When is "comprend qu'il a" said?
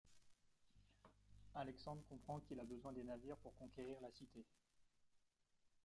2.09-2.63